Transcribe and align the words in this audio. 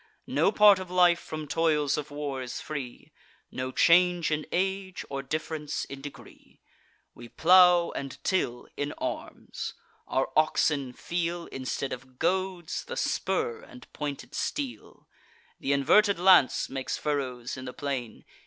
No 0.25 0.51
part 0.51 0.79
of 0.79 0.89
life 0.89 1.19
from 1.19 1.47
toils 1.47 1.95
of 1.95 2.09
war 2.09 2.41
is 2.41 2.59
free, 2.59 3.11
No 3.51 3.71
change 3.71 4.31
in 4.31 4.47
age, 4.51 5.05
or 5.11 5.21
diff'rence 5.21 5.85
in 5.85 6.01
degree. 6.01 6.59
We 7.13 7.29
plow 7.29 7.91
and 7.91 8.17
till 8.23 8.67
in 8.75 8.93
arms; 8.93 9.75
our 10.07 10.31
oxen 10.35 10.91
feel, 10.93 11.45
Instead 11.51 11.93
of 11.93 12.17
goads, 12.17 12.83
the 12.83 12.97
spur 12.97 13.59
and 13.61 13.85
pointed 13.93 14.33
steel; 14.33 15.07
Th' 15.61 15.65
inverted 15.65 16.17
lance 16.17 16.67
makes 16.67 16.97
furrows 16.97 17.55
in 17.55 17.65
the 17.65 17.71
plain. 17.73 18.25